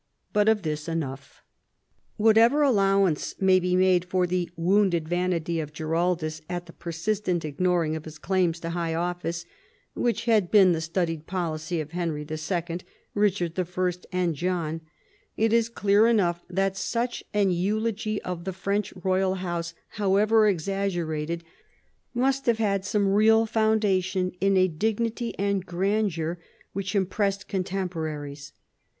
[0.33, 1.43] But of this enough."
[2.17, 7.95] Whatever allowance may be made for the wounded vanity of Giraldus at the persistent ignoring
[7.95, 9.45] of his claims to high office,
[9.93, 12.79] which had been the studied policy of Henry II.,
[13.13, 14.81] Richard I., and John,
[15.37, 21.43] it is clear enough that such an eulogy of the French royal house, however exaggerated,
[22.15, 26.39] must have had some real foundation in a dignity and grandeur
[26.73, 28.51] which impressed contemporaries.